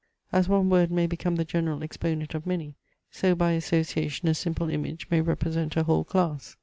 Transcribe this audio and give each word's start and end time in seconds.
As 0.31 0.49
one 0.49 0.67
word 0.71 0.89
may 0.89 1.05
become 1.05 1.35
the 1.35 1.45
general 1.45 1.83
exponent 1.83 2.33
of 2.33 2.47
many, 2.47 2.73
so 3.11 3.35
by 3.35 3.51
association 3.51 4.27
a 4.27 4.33
simple 4.33 4.67
image 4.67 5.05
may 5.11 5.21
represent 5.21 5.75
a 5.77 5.83
whole 5.83 6.03
class. 6.05 6.57